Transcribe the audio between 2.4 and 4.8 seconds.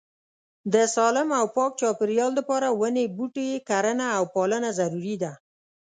پاره وني بوټي کرنه او پالنه